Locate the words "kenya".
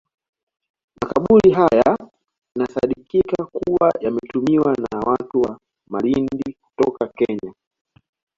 7.07-7.53